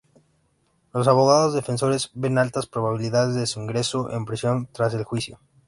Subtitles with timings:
[0.93, 5.39] Los abogados defensores ven altas probabilidades de su ingreso en prisión tras el juicio.